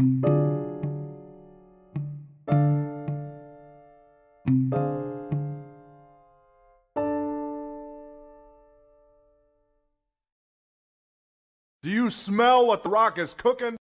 [0.00, 0.06] Do
[11.82, 13.79] you smell what the rock is cooking?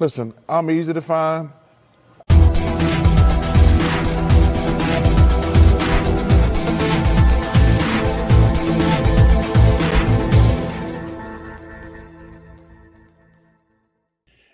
[0.00, 1.50] Listen, I'm easy to find.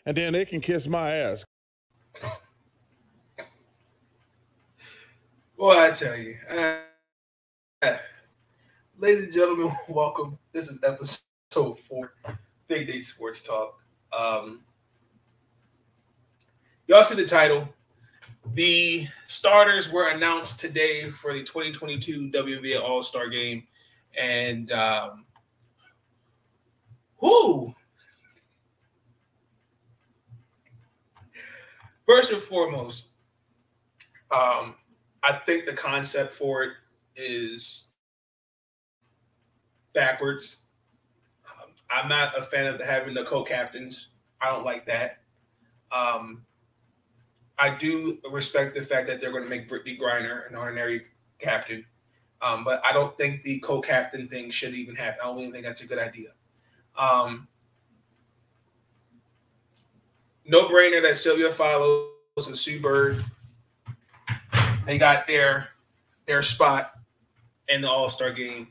[0.07, 1.39] And then they can kiss my ass.
[5.59, 6.37] Boy, I tell you.
[6.51, 7.97] Uh,
[8.99, 10.39] ladies and gentlemen, welcome.
[10.53, 12.15] This is episode four,
[12.67, 13.79] Big Nate Sports Talk.
[14.19, 14.61] Um,
[16.87, 17.69] y'all see the title.
[18.53, 23.65] The starters were announced today for the 2022 WNBA All Star Game,
[24.19, 25.25] and um,
[27.19, 27.75] who?
[32.07, 33.07] First and foremost,
[34.31, 34.75] um,
[35.23, 36.73] I think the concept for it
[37.17, 37.89] is
[39.95, 40.59] backwards.
[41.49, 44.11] Um, I'm not a fan of having the co-captains.
[44.39, 45.21] I don't like that.
[45.91, 46.45] Um,
[47.59, 51.03] I do respect the fact that they're going to make Brittney Griner an honorary
[51.39, 51.85] captain,
[52.43, 55.21] um, but I don't think the co-captain thing should even happen.
[55.23, 56.31] I don't even think that's a good idea.
[56.97, 57.49] Um,
[60.47, 62.09] no brainer that Sylvia Fowles
[62.47, 63.25] and Sue Bird
[64.87, 65.69] they got their
[66.27, 66.93] their spot
[67.69, 68.69] in the All Star game,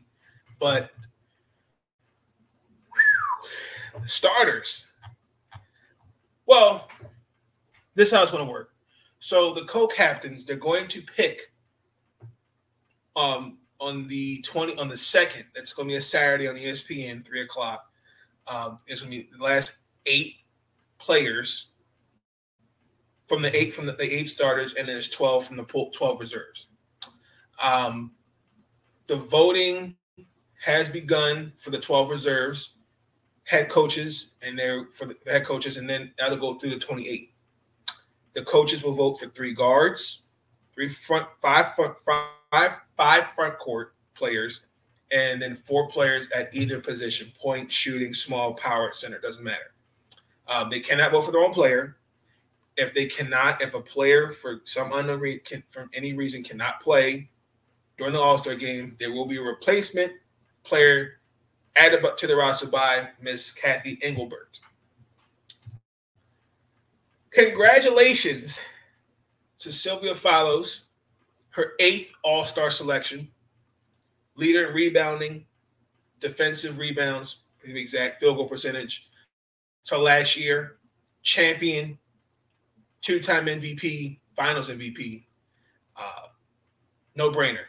[0.59, 0.91] but
[4.05, 4.87] starters.
[6.45, 6.89] Well,
[7.95, 8.72] this is how it's going to work.
[9.23, 11.53] So the co-captains, they're going to pick
[13.15, 15.45] um on the 20 on the second.
[15.55, 17.85] That's going to be a Saturday on ESPN, three o'clock.
[18.47, 19.77] Um, it's going to be the last
[20.07, 20.39] eight
[20.97, 21.69] players
[23.29, 25.89] from the eight from the, the eight starters, and then there's 12 from the pool,
[25.91, 26.67] 12 reserves.
[27.61, 28.11] Um,
[29.07, 29.95] the voting
[30.61, 32.75] has begun for the 12 reserves,
[33.45, 37.32] head coaches, and they're for the head coaches, and then that'll go through the 28th.
[38.33, 40.23] The coaches will vote for three guards,
[40.73, 41.95] three front, five front,
[42.51, 44.65] five, five front court players,
[45.11, 49.73] and then four players at either position point, shooting, small, power, center, doesn't matter.
[50.47, 51.97] Um, they cannot vote for their own player.
[52.75, 55.21] If they cannot, if a player for some unknown
[55.69, 57.29] from any reason cannot play
[57.97, 60.11] during the All Star game, there will be a replacement
[60.63, 61.19] player
[61.75, 64.59] added to the roster by Miss Cathy Engelbert.
[67.33, 68.61] Congratulations
[69.57, 70.85] to Sylvia Fowles,
[71.49, 73.27] her eighth All Star selection,
[74.35, 75.45] leader in rebounding,
[76.19, 79.09] defensive rebounds, to be exact, field goal percentage.
[79.81, 80.77] So last year,
[81.23, 81.97] champion,
[83.01, 85.23] two time MVP, finals MVP.
[85.95, 86.27] Uh,
[87.15, 87.65] no brainer.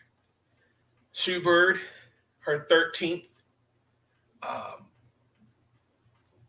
[1.13, 1.81] Sue Bird,
[2.41, 3.25] her 13th.
[4.43, 4.87] Um,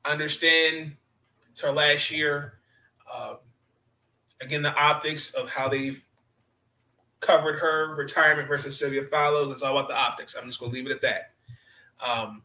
[0.04, 0.98] understand
[1.50, 2.55] it's her last year.
[3.14, 3.38] Um,
[4.42, 6.04] again, the optics of how they've
[7.20, 9.52] covered her retirement versus Sylvia Fowles.
[9.52, 10.36] It's all about the optics.
[10.36, 11.34] I'm just going to leave it at that.
[12.06, 12.44] Um,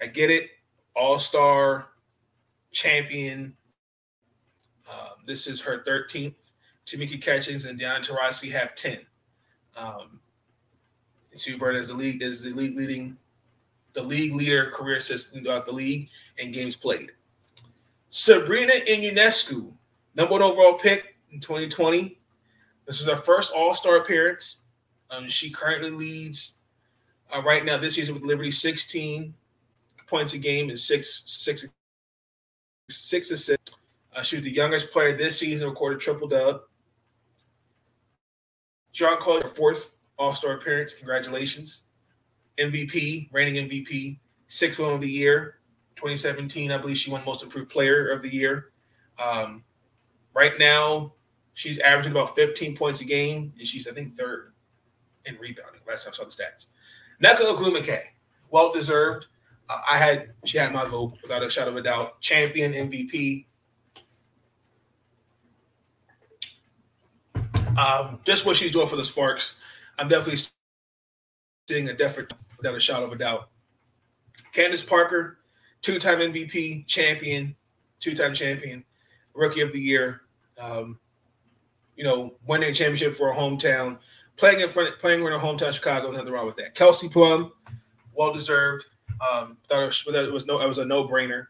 [0.00, 0.50] I get it.
[0.94, 1.88] All star
[2.72, 3.54] champion.
[4.90, 6.52] Um, this is her 13th.
[6.86, 9.00] Tamika Catchings and Diana Taurasi have 10.
[9.76, 10.20] Um,
[11.34, 13.16] Sue Bird is the league is the league leading
[13.92, 16.08] the league leader career system throughout the league
[16.38, 17.12] and games played.
[18.10, 19.72] Sabrina Ionescu,
[20.18, 22.18] number one overall pick in 2020.
[22.86, 24.64] This is her first All Star appearance.
[25.10, 26.58] Um, she currently leads
[27.34, 29.32] uh, right now this season with Liberty 16
[30.06, 31.66] points a game and six six
[32.90, 33.72] six assists.
[34.14, 36.62] Uh, she was the youngest player this season, recorded triple dub.
[38.92, 40.94] Jonquel, her fourth All Star appearance.
[40.94, 41.84] Congratulations.
[42.58, 44.18] MVP, reigning MVP,
[44.48, 45.58] sixth one of the year,
[45.94, 46.72] 2017.
[46.72, 48.72] I believe she won Most Improved Player of the Year.
[49.22, 49.62] Um,
[50.34, 51.12] right now,
[51.54, 54.52] she's averaging about 15 points a game, and she's, I think, third
[55.24, 55.80] in rebounding.
[55.86, 56.66] Last time I saw the stats.
[57.22, 58.00] Nneka Ogwumike,
[58.50, 59.26] well deserved.
[59.68, 62.20] Uh, I had she had my vote without a shadow of a doubt.
[62.20, 63.46] Champion MVP.
[67.76, 69.56] Um, just what she's doing for the Sparks.
[69.98, 70.40] I'm definitely
[71.68, 73.50] seeing a different without a shadow of a doubt.
[74.52, 75.38] Candace Parker,
[75.82, 77.54] two-time MVP, champion,
[78.00, 78.84] two-time champion,
[79.38, 80.22] rookie of the year.
[80.58, 80.98] Um,
[81.96, 83.98] you know, winning a championship for a hometown,
[84.36, 86.10] playing in front, playing in a hometown, Chicago.
[86.10, 86.74] Nothing wrong with that.
[86.74, 87.52] Kelsey Plum,
[88.14, 88.86] well deserved.
[89.20, 91.46] Um, thought it was, it was no, it was a no-brainer.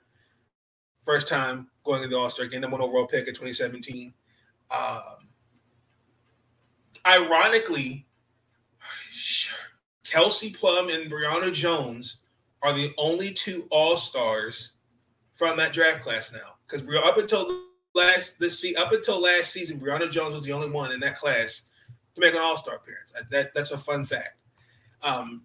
[1.05, 4.13] First time going to the All Star game, number one overall pick in 2017.
[4.71, 5.29] Um,
[7.07, 8.07] ironically,
[10.05, 12.17] Kelsey Plum and Brionna Jones
[12.63, 14.73] are the only two All Stars
[15.35, 16.57] from that draft class now.
[16.67, 20.53] Because we're up until last this see up until last season, Brionna Jones was the
[20.53, 21.63] only one in that class
[22.15, 23.13] to make an All Star appearance.
[23.31, 24.37] That that's a fun fact.
[25.03, 25.43] Um,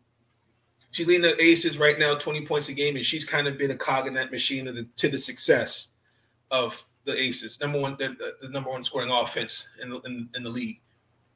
[0.92, 3.72] she's leading the Aces right now, twenty points a game, and she's kind of been
[3.72, 5.94] a cog in that machine the, to the success
[6.52, 7.60] of the Aces.
[7.60, 10.80] Number one, the, the number one scoring offense in the, in, in the league.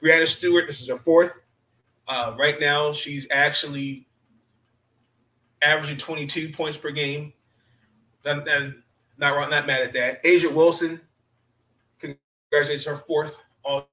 [0.02, 1.44] Breanna Stewart, this is her fourth.
[2.08, 4.08] Uh, right now, she's actually
[5.62, 7.34] averaging 22 points per game.
[8.24, 8.48] Not,
[9.18, 10.24] not, not mad at that.
[10.24, 11.02] A'ja Wilson,
[12.00, 13.90] congratulations, her fourth All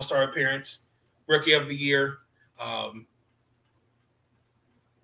[0.00, 0.82] Star appearance,
[1.26, 2.18] Rookie of the Year.
[2.58, 3.06] Um,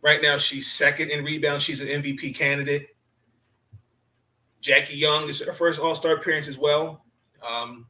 [0.03, 1.63] right now, she's second in rebound.
[1.63, 2.89] She's an MVP candidate.
[4.61, 7.05] Jackie Young, is her first All Star appearance as well.
[7.49, 7.87] Um,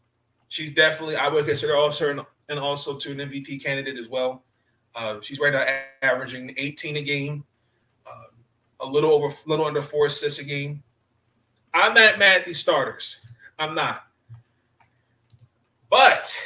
[0.49, 4.45] she's definitely, I would consider also an, and also to an MVP candidate as well.
[4.95, 5.65] Uh, she's right now
[6.03, 7.45] averaging 18 a game,
[8.07, 8.25] uh,
[8.81, 10.83] a little over, little under four assists a game.
[11.79, 13.19] I'm not mad at these starters.
[13.57, 14.03] I'm not.
[15.89, 16.37] But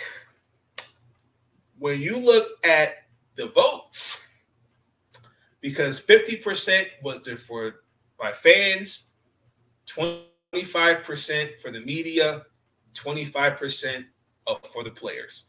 [1.79, 4.29] when you look at the votes,
[5.63, 7.83] because 50% was there for
[8.21, 9.13] by fans,
[9.87, 12.43] 25% for the media,
[12.95, 14.05] 25%
[14.71, 15.47] for the players.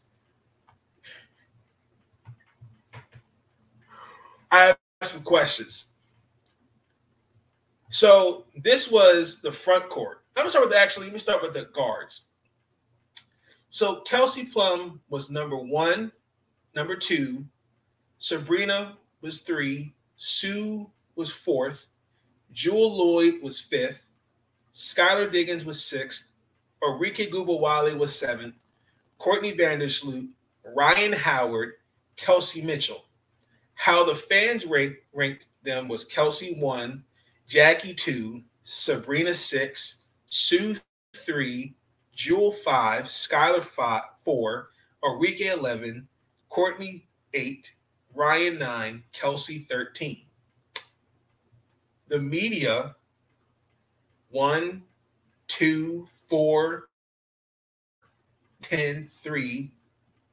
[4.50, 5.86] I have some questions.
[7.94, 10.24] So this was the front court.
[10.34, 11.06] I'm gonna start with actually.
[11.06, 12.24] Let me start with the guards.
[13.70, 16.10] So Kelsey Plum was number one,
[16.74, 17.44] number two.
[18.18, 19.94] Sabrina was three.
[20.16, 21.90] Sue was fourth.
[22.50, 24.10] Jewell Loyd was fifth.
[24.74, 26.32] Skylar Diggins was sixth.
[26.82, 28.56] Arike Ogunbowale was seventh.
[29.18, 30.30] Courtney Vandersloot,
[30.74, 31.74] Rhyne Howard,
[32.16, 33.04] Kelsey Mitchell.
[33.74, 37.04] How the fans ranked, ranked them was Kelsey one,
[37.46, 40.76] Jackie two, Sabrina six, Sue
[41.14, 41.74] three,
[42.14, 44.70] Jewell five, Skylar five, four,
[45.02, 46.08] Arike eleven,
[46.48, 47.74] Courtney eight,
[48.14, 50.24] Rhyne nine, Kelsey thirteen.
[52.08, 52.94] The media
[54.30, 54.82] one,
[55.46, 56.88] two, four,
[58.64, 59.70] 10, 3,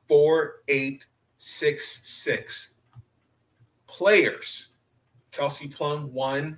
[0.08, 1.06] 4, 8,
[1.38, 2.74] 6, 6.
[3.88, 4.70] Players
[5.32, 6.58] Kelsey Plum, 1,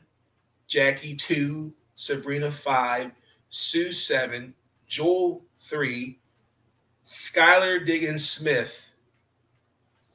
[0.74, 3.12] Jackie, 2, Sabrina, 5,
[3.50, 4.56] Sue, 7,
[4.88, 6.20] Joel 3,
[7.06, 8.92] Skylar Diggins Smith,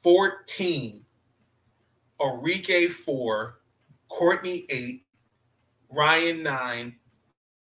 [0.03, 1.05] 14,
[2.19, 3.59] Arike, 4,
[4.09, 5.05] Courtney, 8,
[5.91, 6.95] Rhyne, 9,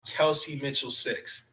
[0.06, 1.44] Kelsey Mitchell, 6.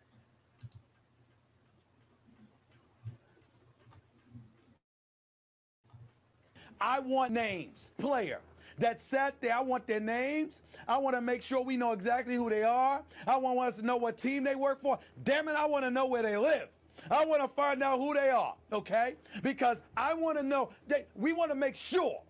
[6.79, 8.39] I want names, player
[8.79, 9.55] that sat there.
[9.55, 10.61] I want their names.
[10.87, 13.01] I want to make sure we know exactly who they are.
[13.27, 14.99] I want us to know what team they work for.
[15.23, 16.69] Damn it, I want to know where they live.
[17.11, 19.15] I want to find out who they are, okay?
[19.43, 20.69] Because I want to know.
[20.87, 22.21] They, we want to make sure.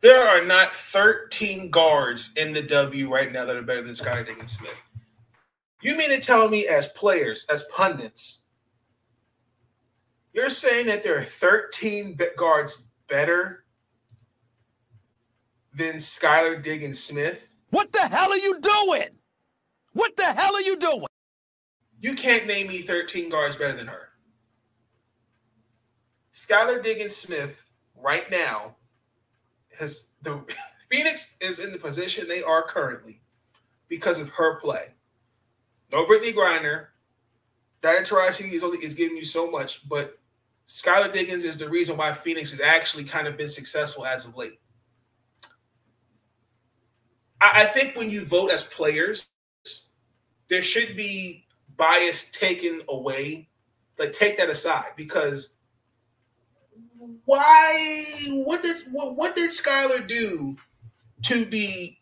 [0.00, 4.26] There are not 13 guards in the W right now that are better than Skylar
[4.26, 4.84] Diggins Smith.
[5.80, 8.43] You mean to tell me, as players, as pundits,
[10.34, 13.64] you're saying that there are 13 guards better
[15.72, 17.52] than Skylar Diggins Smith?
[17.70, 19.08] What the hell are you doing?
[19.92, 21.06] What the hell are you doing?
[22.00, 24.08] You can't name me 13 guards better than her.
[26.32, 27.64] Skylar Diggins Smith,
[27.96, 28.76] right now,
[29.78, 30.40] has the
[30.90, 33.22] Phoenix is in the position they are currently
[33.88, 34.88] because of her play.
[35.92, 36.86] No Brittney Griner.
[37.82, 40.18] Diana Taurasi is only is giving you so much, but
[40.66, 44.36] Skylar Diggins is the reason why Phoenix has actually kind of been successful as of
[44.36, 44.60] late.
[47.40, 49.28] I, I think when you vote as players,
[50.48, 53.48] there should be bias taken away.
[53.98, 55.54] Like take that aside because
[57.24, 57.74] why
[58.32, 60.56] what did what, what did Skylar do
[61.24, 62.00] to be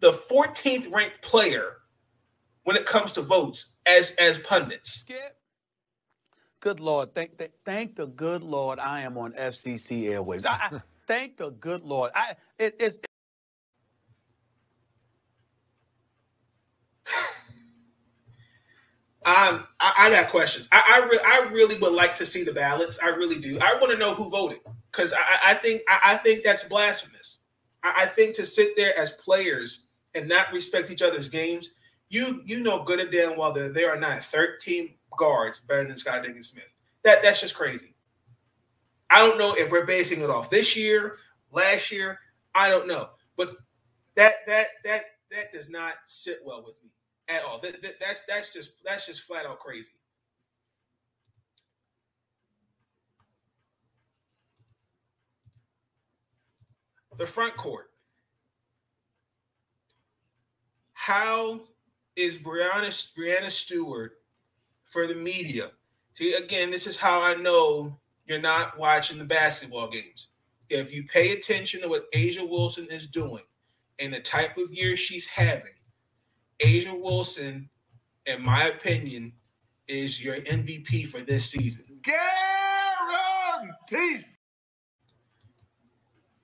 [0.00, 1.78] the 14th ranked player
[2.64, 5.00] when it comes to votes as as pundits?
[5.00, 5.36] Skip.
[6.60, 10.44] Good Lord, thank, thank, thank the good Lord I am on FCC Airways.
[10.44, 12.10] I, I thank the good Lord.
[12.14, 12.98] I it, it's
[19.28, 20.68] Um, I, I, got questions.
[20.72, 22.98] I I, re- I, really would like to see the ballots.
[23.02, 23.58] I really do.
[23.60, 24.60] I want to know who voted
[24.90, 27.40] because I, I, think I, think that's blasphemous.
[27.82, 29.80] I, think to sit there as players
[30.14, 31.68] and not respect each other's games,
[32.08, 35.96] you you know good and damn well that there are not 13 guards better than
[35.96, 36.72] Scott Diggins Smith.
[37.04, 37.94] That that's just crazy.
[39.10, 41.16] I don't know if we're basing it off this year,
[41.50, 42.18] last year.
[42.54, 43.56] I don't know, but
[44.16, 46.90] that that that that does not sit well with me
[47.28, 47.58] at all.
[47.60, 49.92] That, that, that's that's just that's just flat out crazy.
[57.16, 57.90] The front court.
[60.92, 61.60] How
[62.18, 64.18] is Brianna Breanna Stewart
[64.84, 65.70] for the media?
[66.14, 70.28] See, again, this is how I know you're not watching the basketball games.
[70.68, 73.44] If you pay attention to what A'ja Wilson is doing
[74.00, 75.74] and the type of year she's having,
[76.60, 77.70] A'ja Wilson,
[78.26, 79.32] in my opinion,
[79.86, 81.84] is your MVP for this season.
[82.02, 82.24] Guarantee.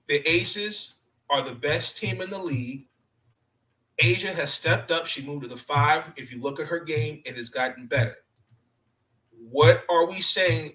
[0.07, 0.95] The Aces
[1.29, 2.87] are the best team in the league.
[4.01, 5.07] A'ja has stepped up.
[5.07, 6.03] She moved to the five.
[6.17, 8.15] If you look at her game, it has gotten better.
[9.31, 10.73] What are we saying?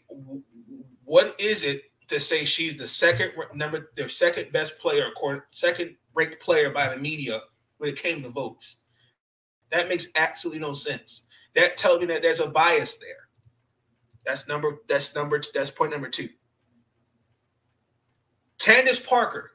[1.05, 5.11] What is it to say she's the second number, their second best player,
[5.51, 7.41] second ranked player by the media
[7.79, 8.77] when it came to votes?
[9.71, 11.27] That makes absolutely no sense.
[11.55, 13.29] That tells me that there's a bias there.
[14.25, 14.79] That's number.
[14.89, 15.43] That's number.
[15.53, 16.29] That's point number two.
[18.59, 19.50] Candace Parker.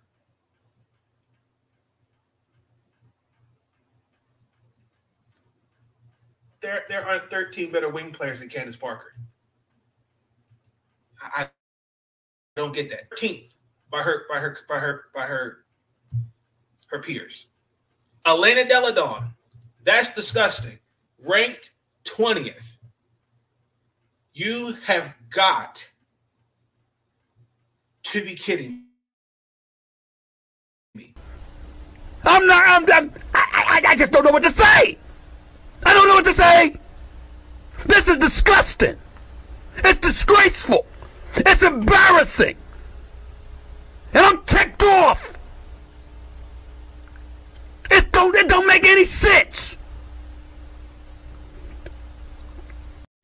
[6.66, 9.14] There, there aren't 13 better wing players than Candace Parker.
[11.22, 11.48] I,
[12.56, 13.12] don't get that.
[13.12, 13.50] 13th
[13.92, 15.58] by her by her by her by her
[16.88, 17.46] her peers.
[18.26, 19.36] Elena Delle Donne,
[19.84, 20.80] that's disgusting.
[21.24, 21.72] Ranked
[22.06, 22.78] 20th.
[24.34, 25.88] You have got
[28.06, 28.86] to be kidding
[30.96, 31.14] me.
[32.24, 32.64] I'm not.
[32.66, 32.92] I'm.
[32.92, 34.98] I'm I, I, I just don't know what to say.
[35.86, 36.76] I don't know what to say.
[37.86, 38.98] This is disgusting.
[39.78, 40.86] It's disgraceful.
[41.38, 42.58] It's embarrassing.
[44.14, 45.38] And I'm ticked off.
[47.92, 48.36] It don't.
[48.36, 49.78] It don't make any sense.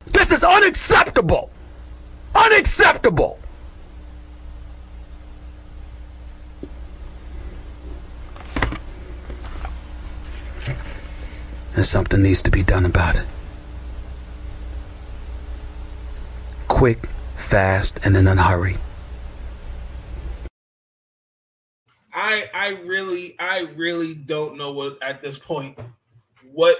[0.06, 1.50] This is unacceptable.
[2.34, 3.41] Unacceptable.
[11.74, 13.26] And something needs to be done about it.
[16.68, 18.76] Quick, fast, and in a hurry.
[22.12, 25.78] I I really I really don't know what at this point
[26.52, 26.76] what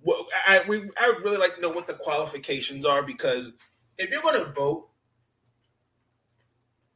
[0.00, 3.52] what I we I really like to know what the qualifications are because
[3.98, 4.88] if you're going to vote,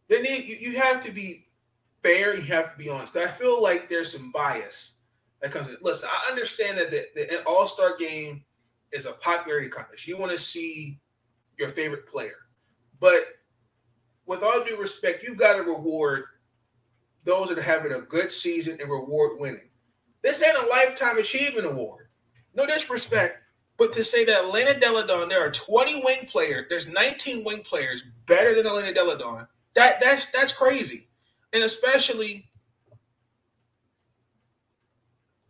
[0.08, 1.46] then you, you have to be
[2.02, 2.34] fair.
[2.36, 3.16] You have to be honest.
[3.16, 4.91] I feel like there's some bias
[5.42, 5.76] that comes in.
[5.82, 8.44] Listen, I understand that the, the All Star game
[8.92, 10.06] is a popularity contest.
[10.06, 10.98] You want to see
[11.58, 12.46] your favorite player,
[13.00, 13.24] but
[14.26, 16.24] with all due respect, you've got to reward
[17.24, 19.68] those that are having a good season and reward winning.
[20.22, 22.08] This ain't a lifetime achievement award.
[22.54, 23.38] No disrespect,
[23.76, 27.62] but to say that Elena Delle Donne, there are 20 wing players, there's 19 wing
[27.62, 29.46] players better than Elena Delle Donne.
[29.74, 31.08] That that's that's crazy.
[31.52, 32.48] And especially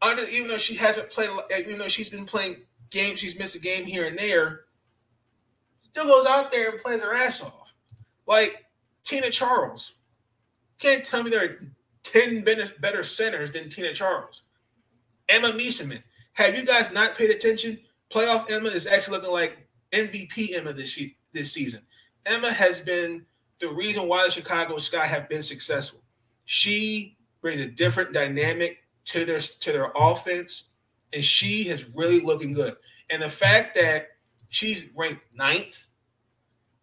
[0.03, 2.57] under even though she hasn't played even though she's been playing
[2.91, 4.63] games, she's missed a game here and there,
[5.83, 7.73] still goes out there and plays her ass off.
[8.27, 8.67] Like
[9.05, 9.95] Tina Charles.
[10.79, 11.59] Can't tell me there are
[12.03, 14.43] 10 better, centers than Tina Charles.
[15.29, 16.03] Emma Meesseman.
[16.35, 17.79] Have you guys not paid attention?
[18.11, 20.99] Playoff Emma is actually looking like MVP Emma this,
[21.33, 21.81] this season.
[22.27, 23.25] Emma has been
[23.61, 26.01] the reason why the Chicago Sky have been successful.
[26.45, 30.71] She brings a different dynamic to their to their offense,
[31.13, 32.77] and she is really looking good.
[33.11, 34.09] And the fact that
[34.49, 35.87] she's ranked ninth,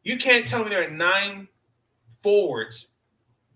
[0.04, 1.48] you can't tell me there are nine
[2.22, 2.96] forwards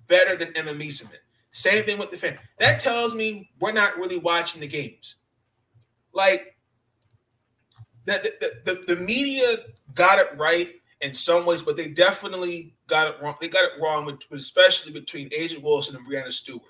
[0.08, 1.18] better than Emma Meesseman.
[1.52, 2.40] Same thing with the fan.
[2.60, 5.16] That tells me we're not really watching the games.
[6.14, 6.58] Like
[8.06, 9.58] the, the, the, the media
[9.94, 13.36] got it right in some ways, but they definitely got it wrong.
[13.40, 16.62] They got it wrong, with, especially between A'ja Wilson and Breanna Stewart.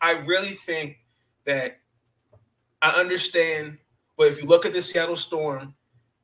[0.00, 0.98] I really think
[1.46, 1.78] that
[2.82, 3.78] I understand,
[4.16, 5.74] but if you look at the Seattle Storm,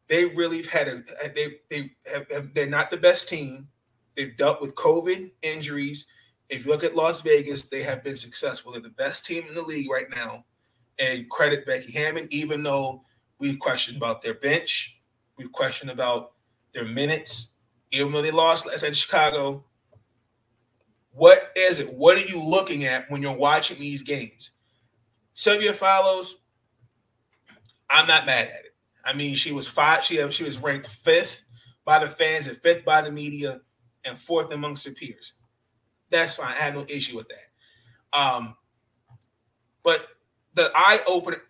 [0.08, 1.02] they really have had a
[1.34, 3.68] they they have, have, they're not the best team.
[4.16, 6.06] They've dealt with COVID injuries.
[6.48, 8.72] If you look at Las Vegas, they have been successful.
[8.72, 10.44] They're the best team in the league right now.
[10.98, 13.04] And credit Becky Hammon, even though
[13.38, 15.00] we've questioned about their bench,
[15.38, 16.32] we've questioned about
[16.74, 17.54] their minutes,
[17.92, 19.64] even though they lost last night Chicago.
[21.12, 21.92] What is it?
[21.94, 24.50] What are you looking at when you're watching these games?
[25.40, 26.42] Sylvia Fowles.
[27.88, 28.74] I'm not mad at it.
[29.02, 30.04] I mean, she was five.
[30.04, 31.44] She she was ranked fifth
[31.86, 33.62] by the fans and fifth by the media,
[34.04, 35.32] and fourth amongst her peers.
[36.10, 36.48] That's fine.
[36.48, 38.18] I have no issue with that.
[38.18, 38.54] Um,
[39.82, 40.08] but
[40.52, 41.40] the eye opener,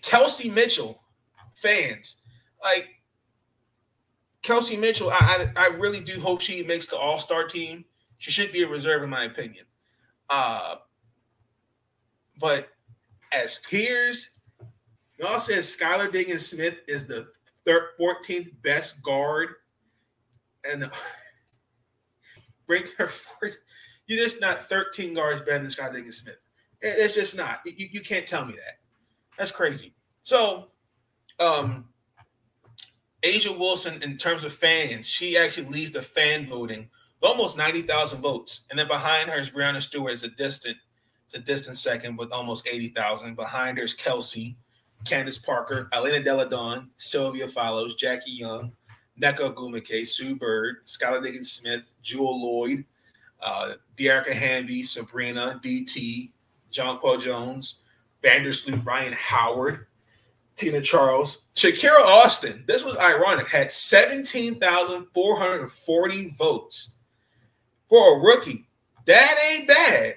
[0.00, 1.02] Kelsey Mitchell
[1.56, 2.18] fans,
[2.62, 2.88] like
[4.42, 7.84] Kelsey Mitchell, I, I, I really do hope she makes the All Star team.
[8.18, 9.64] She should be a reserve, in my opinion.
[10.28, 10.76] Uh,
[12.38, 12.68] but
[13.32, 14.30] as peers,
[15.18, 17.28] y'all says Skylar Diggins Smith is the
[17.64, 19.50] third, 14th best guard,
[20.70, 20.90] and
[22.66, 23.56] bring her forward.
[24.06, 26.38] You're just not 13 guards better than Skylar Diggins Smith.
[26.80, 27.60] It's just not.
[27.64, 28.78] You, you can't tell me that.
[29.38, 29.94] That's crazy.
[30.22, 30.68] So,
[31.38, 31.86] um,
[33.22, 36.88] A'ja Wilson, in terms of fans, she actually leads the fan voting
[37.20, 38.64] with almost 90,000 votes.
[38.70, 40.76] And then behind her is Breanna Stewart is a distant,
[41.34, 43.34] a distant second with almost 80,000.
[43.34, 44.56] Behind her is Kelsey,
[45.04, 48.72] Candace Parker, Elena Delle Donne, Sylvia Fowles, Jackie Young,
[49.20, 52.84] Nneka Ogwumike, Sue Bird, Skylar Diggins Smith, Jewell Loyd,
[53.40, 56.32] uh, Dearica Hamby, Sabrina, DT,
[56.72, 57.82] Jonquel Jones,
[58.22, 59.86] Vandersloot, Rhyne Howard,
[60.56, 62.64] Tina Charles, Shakira Austin.
[62.66, 63.48] This was ironic.
[63.48, 66.96] Had 17,440 votes
[67.88, 68.66] for a rookie.
[69.06, 70.16] That ain't bad.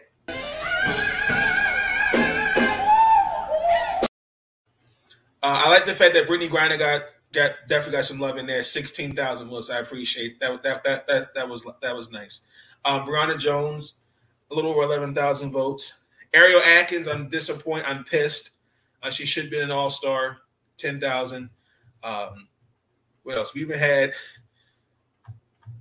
[5.44, 8.48] Uh, I like the fact that Brittney Griner got got definitely got some love in
[8.48, 8.64] there.
[8.64, 9.70] Sixteen thousand votes.
[9.70, 10.64] I appreciate that.
[10.64, 12.42] That that that that was that was nice.
[12.86, 13.96] Um, Brionna Jones,
[14.52, 16.00] a little over eleven thousand votes.
[16.34, 17.86] Ariel Atkins, I'm disappointed.
[17.88, 18.52] I'm pissed.
[19.04, 20.38] Uh, she should be an All Star.
[20.78, 21.50] Ten thousand.
[22.04, 22.48] Um,
[23.24, 23.54] what else?
[23.54, 24.14] We even had.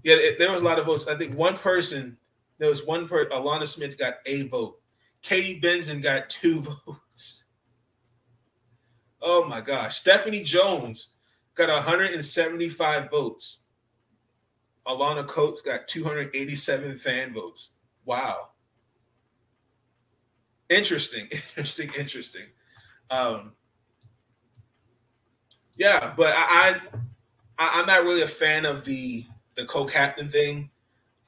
[0.02, 1.06] Yeah, it, there was a lot of votes.
[1.06, 2.16] I think one person.
[2.58, 3.30] There was one person.
[3.30, 4.81] Alanna Smith got a vote.
[5.22, 7.44] Katie Benson got two votes.
[9.20, 9.96] Oh my gosh.
[9.96, 11.12] Stephanie Jones
[11.54, 13.62] got 175 votes.
[14.85, 17.72] Alaina Coates got 287 fan votes.
[18.04, 18.48] Wow.
[20.68, 22.46] Interesting, interesting, interesting.
[23.11, 23.52] Um,
[25.76, 26.80] yeah, but I,
[27.58, 30.70] I I'm not really a fan of the the co-captain thing.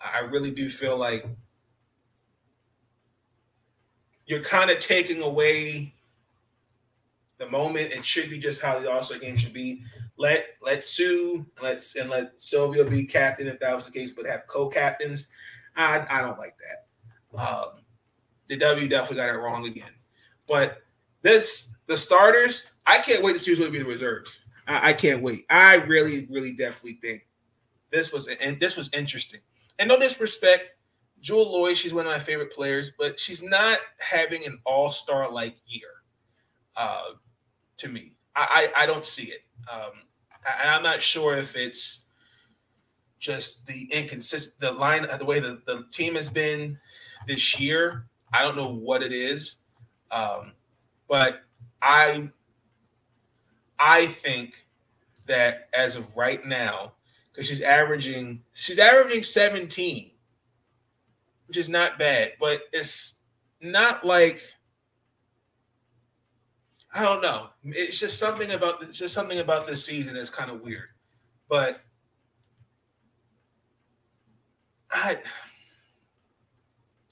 [0.01, 1.27] I really do feel like
[4.27, 5.95] you're kind of taking away
[7.39, 7.93] the moment.
[7.93, 9.83] It should be just how the All Star game should be.
[10.17, 14.27] Let let Sue let's and let Sylvia be captain if that was the case, but
[14.27, 15.29] have co-captains.
[15.77, 17.41] I I don't like that.
[17.41, 17.81] Um,
[18.49, 19.91] the W definitely got it wrong again.
[20.47, 20.83] But
[21.23, 22.71] this the starters.
[22.87, 24.41] I can't wait to see who's going to be the reserves.
[24.67, 25.47] I, I can't wait.
[25.49, 27.27] I really, really, definitely think
[27.91, 29.41] this was and this was interesting.
[29.79, 30.74] And no disrespect,
[31.25, 35.57] Jewell Loyd, she's one of my favorite players, but she's not having an all-star like
[35.67, 35.89] year.
[36.77, 37.13] Uh,
[37.79, 39.41] to me, I, I, I don't see it.
[39.73, 39.93] Um,
[40.47, 42.05] I, I'm not sure if it's
[43.19, 46.79] just the inconsistent, the line, the way the, the team has been
[47.27, 48.05] this year.
[48.35, 49.57] I don't know what it is,
[50.11, 50.53] um,
[51.09, 51.41] but
[51.81, 52.29] I
[53.79, 54.67] I think
[55.27, 56.93] that as of right now,
[57.33, 60.11] because she's averaging she's averaging 17,
[61.47, 63.23] which is not bad, but it's
[63.61, 64.41] not like
[66.97, 67.49] I don't know.
[67.65, 70.91] It's just something about it's just something about this season that's kind of weird.
[71.49, 71.81] But
[74.93, 75.19] I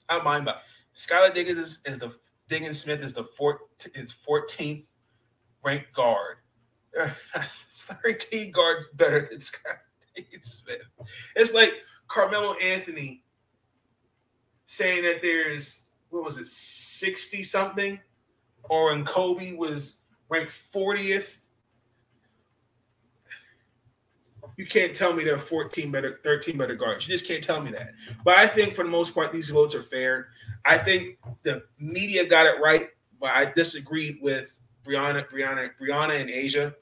[0.09, 0.59] I mind about
[0.95, 2.13] Skylar Diggins is, is the
[2.47, 3.57] Diggins Smith is the fourth
[3.93, 4.87] is 14th
[5.63, 6.37] ranked guard.
[8.03, 9.79] 13 guards better than Skylar
[10.15, 10.83] Diggins Smith.
[11.35, 11.73] It's like
[12.07, 13.22] Carmelo Anthony
[14.65, 17.99] saying that there's what was it, 60 something,
[18.69, 21.41] or when Kobe was ranked 40th.
[24.57, 27.07] You can't tell me there are 14 better, 13 better guards.
[27.07, 27.93] You just can't tell me that.
[28.23, 30.27] But I think for the most part, these votes are fair.
[30.63, 36.29] I think the media got it right, but I disagreed with Breanna, Breanna, Breanna, and
[36.29, 36.73] A'ja.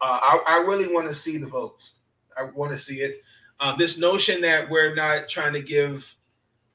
[0.00, 1.96] Uh, I, I, really want to see the votes.
[2.36, 3.22] I want to see it.
[3.60, 6.16] Um, this notion that we're not trying to give,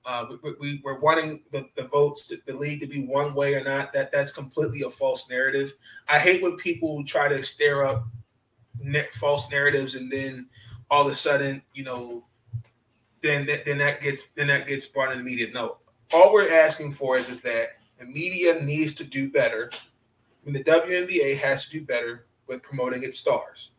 [0.05, 3.55] uh, we, we, are wanting the, the votes, the, the league to be one way
[3.55, 3.91] or not.
[3.91, 5.73] That that's completely a false narrative.
[6.07, 8.05] I hate when people try to stir up
[8.79, 10.47] ne- false narratives and then
[10.91, 12.25] all of a sudden, you know,
[13.21, 15.47] then then that gets then that gets brought in the media.
[15.53, 15.77] No,
[16.13, 19.71] all we're asking for is is that the media needs to do better.
[19.73, 23.71] I mean, the WNBA has to do better with promoting its stars,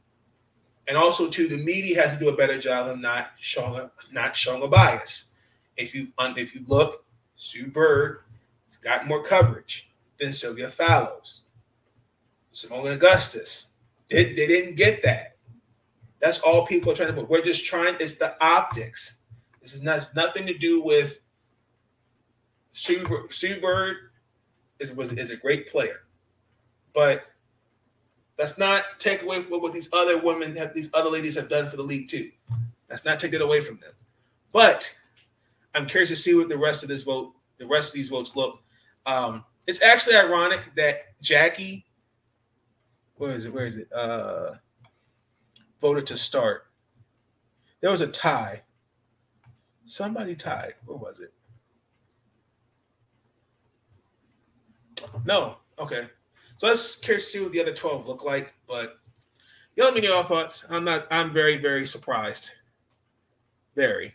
[0.88, 4.34] and also too, the media has to do a better job of not showing not
[4.34, 5.30] showing a bias.
[5.76, 7.04] If you if you look,
[7.36, 8.20] Sue Bird
[8.68, 11.42] has got more coverage than Sylvia Fowles.
[12.52, 13.68] Seimone Augustus
[14.08, 15.36] did they didn't get that.
[16.20, 17.28] That's all people are trying to put.
[17.28, 17.96] We're just trying.
[18.00, 19.18] It's the optics.
[19.60, 21.20] This is not nothing to do with
[22.72, 23.96] Sue, Sue Bird
[24.78, 26.02] is was is a great player,
[26.92, 27.24] but
[28.38, 31.66] let's not take away from what these other women have these other ladies have done
[31.66, 32.30] for the league too.
[32.90, 33.92] Let's not take it away from them.
[34.52, 34.94] But
[35.76, 38.34] I'm curious to see what the rest of this vote, the rest of these votes
[38.34, 38.62] look.
[39.04, 41.84] Um, it's actually ironic that Jackie,
[43.16, 43.52] where is it?
[43.52, 43.92] Where is it?
[43.92, 44.54] Uh,
[45.80, 46.66] voted to start.
[47.80, 48.62] There was a tie.
[49.84, 50.74] Somebody tied.
[50.86, 51.32] What was it?
[55.24, 55.58] No.
[55.78, 56.08] Okay.
[56.56, 58.54] So let's curious to see what the other 12 look like.
[58.66, 58.98] But
[59.76, 60.64] you let me know your thoughts.
[60.70, 62.52] I'm not I'm very, very surprised.
[63.74, 64.14] Very.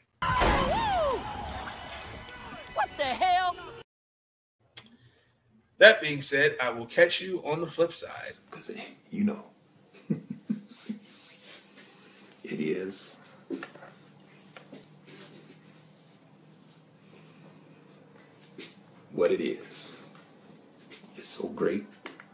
[5.82, 8.34] That being said, I will catch you on the flip side.
[8.52, 9.46] Because eh, you know.
[12.44, 13.18] it is
[19.12, 20.00] what it is.
[21.18, 21.88] It's so great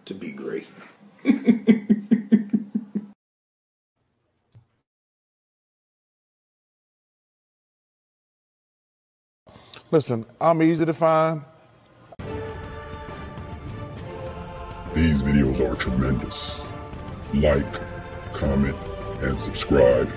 [0.04, 0.68] to be great.
[9.90, 11.44] Listen, I'm easy to find.
[14.96, 16.62] These videos are tremendous.
[17.34, 17.66] Like,
[18.34, 18.76] comment,
[19.22, 20.12] and subscribe,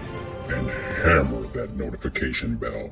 [0.48, 2.90] and hammer that notification bell.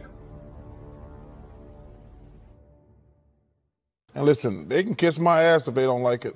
[4.14, 6.34] And listen, they can kiss my ass if they don't like it.